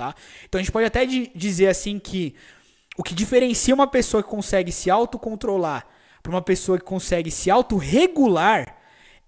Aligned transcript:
tá? 0.00 0.14
Então 0.48 0.58
a 0.58 0.62
gente 0.62 0.72
pode 0.72 0.86
até 0.86 1.04
dizer 1.04 1.68
assim 1.68 1.98
que 1.98 2.34
o 2.96 3.02
que 3.02 3.14
diferencia 3.14 3.74
uma 3.74 3.86
pessoa 3.86 4.22
que 4.22 4.30
consegue 4.30 4.72
se 4.72 4.90
autocontrolar 4.90 5.86
para 6.22 6.30
uma 6.30 6.40
pessoa 6.40 6.78
que 6.78 6.84
consegue 6.84 7.30
se 7.30 7.50
autorregular 7.50 8.78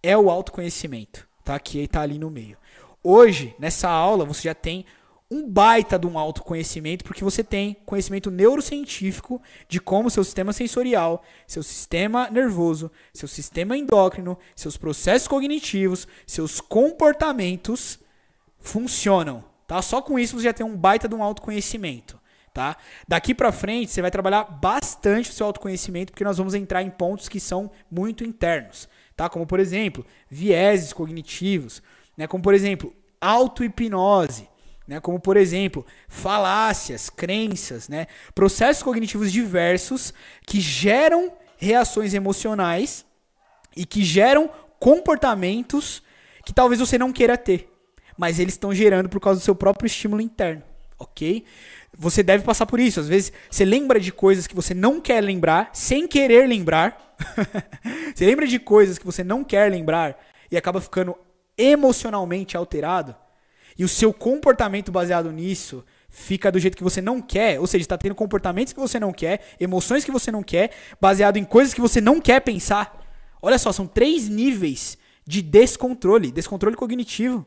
é 0.03 0.16
o 0.16 0.30
autoconhecimento, 0.30 1.29
tá? 1.45 1.58
Que 1.58 1.80
está 1.80 2.00
ali 2.00 2.19
no 2.19 2.30
meio. 2.30 2.56
Hoje, 3.04 3.54
nessa 3.58 3.90
aula, 3.90 4.24
você 4.24 4.45
já 4.45 4.54
tem 4.54 4.87
um 5.30 5.46
baita 5.46 5.98
de 5.98 6.06
um 6.06 6.19
autoconhecimento, 6.19 7.04
porque 7.04 7.23
você 7.23 7.45
tem 7.45 7.77
conhecimento 7.85 8.31
neurocientífico 8.31 9.43
de 9.69 9.79
como 9.79 10.09
seu 10.09 10.25
sistema 10.25 10.54
sensorial, 10.54 11.23
seu 11.47 11.63
sistema 11.63 12.31
nervoso, 12.31 12.91
seu 13.13 13.29
sistema 13.29 13.77
endócrino, 13.77 14.39
seus 14.57 14.79
processos 14.79 15.29
cognitivos, 15.29 16.09
seus 16.27 16.62
comportamentos 16.62 17.98
funcionam, 18.59 19.52
tá? 19.73 19.80
Só 19.80 20.02
com 20.02 20.19
isso 20.19 20.37
você 20.37 20.45
já 20.45 20.52
tem 20.52 20.66
um 20.66 20.77
baita 20.77 21.09
de 21.09 21.15
um 21.15 21.23
autoconhecimento, 21.23 22.21
tá? 22.52 22.77
Daqui 23.09 23.35
para 23.35 23.51
frente 23.51 23.91
você 23.91 24.03
vai 24.03 24.11
trabalhar 24.11 24.45
bastante 24.45 25.30
o 25.30 25.33
seu 25.33 25.47
autoconhecimento, 25.47 26.13
porque 26.13 26.25
nós 26.25 26.37
vamos 26.37 26.53
entrar 26.53 26.83
em 26.83 26.91
pontos 26.91 27.27
que 27.27 27.41
são 27.41 27.71
muito 27.91 28.23
internos, 28.23 28.87
tá? 29.16 29.30
Como 29.30 29.47
por 29.47 29.59
exemplo, 29.59 30.05
vieses 30.29 30.93
cognitivos, 30.93 31.83
né? 32.19 32.27
Como 32.27 32.43
por 32.43 32.53
exemplo, 32.53 32.95
auto-hipnose, 33.19 34.47
né? 34.87 35.01
Como 35.01 35.19
por 35.19 35.39
exemplo, 35.39 35.87
falácias, 36.07 37.09
crenças, 37.09 37.89
né? 37.89 38.09
Processos 38.35 38.83
cognitivos 38.83 39.33
diversos 39.33 40.13
que 40.47 40.61
geram 40.61 41.33
reações 41.57 42.13
emocionais 42.13 43.07
e 43.75 43.87
que 43.87 44.05
geram 44.05 44.51
comportamentos 44.79 46.02
que 46.45 46.52
talvez 46.52 46.79
você 46.79 46.99
não 46.99 47.11
queira 47.11 47.39
ter, 47.39 47.72
mas 48.16 48.39
eles 48.39 48.55
estão 48.55 48.75
gerando 48.75 49.09
por 49.09 49.21
causa 49.21 49.41
do 49.41 49.45
seu 49.45 49.55
próprio 49.55 49.87
estímulo 49.87 50.21
interno, 50.21 50.62
ok? 50.98 51.45
Você 51.97 52.23
deve 52.23 52.45
passar 52.45 52.66
por 52.66 52.80
isso. 52.80 53.01
Às 53.01 53.09
vezes 53.09 53.33
você 53.51 53.65
lembra 53.65 54.01
de 54.01 54.11
coisas 54.11 54.47
que 54.47 54.55
você 54.55 54.74
não 54.74 55.01
quer 55.01 55.23
lembrar, 55.23 55.71
sem 55.73 56.07
querer 56.07 56.49
lembrar. 56.49 57.16
você 58.15 58.24
lembra 58.24 58.46
de 58.46 58.59
coisas 58.59 58.99
que 58.99 59.05
você 59.07 59.23
não 59.23 59.45
quer 59.45 59.71
lembrar 59.71 60.18
e 60.51 60.57
acaba 60.57 60.80
ficando 60.80 61.16
emocionalmente 61.57 62.57
alterado. 62.57 63.15
E 63.79 63.85
o 63.85 63.88
seu 63.88 64.12
comportamento 64.12 64.92
baseado 64.92 65.30
nisso 65.33 65.84
fica 66.08 66.52
do 66.52 66.58
jeito 66.58 66.77
que 66.77 66.83
você 66.83 67.00
não 67.00 67.22
quer, 67.22 67.58
ou 67.58 67.66
seja, 67.66 67.83
está 67.83 67.96
tendo 67.96 68.14
comportamentos 68.14 68.72
que 68.72 68.80
você 68.80 69.00
não 69.00 69.12
quer, 69.12 69.55
emoções 69.58 70.05
que 70.05 70.10
você 70.10 70.30
não 70.30 70.42
quer, 70.42 70.70
baseado 71.00 71.38
em 71.38 71.44
coisas 71.44 71.72
que 71.72 71.80
você 71.80 72.00
não 72.00 72.20
quer 72.20 72.40
pensar. 72.40 73.00
Olha 73.40 73.58
só, 73.58 73.72
são 73.72 73.86
três 73.86 74.28
níveis 74.28 74.98
de 75.27 75.40
descontrole: 75.40 76.30
descontrole 76.30 76.77
cognitivo, 76.77 77.46